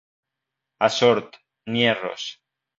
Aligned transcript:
A 0.87 0.89
Sort, 0.97 1.39
nyerros. 1.69 2.25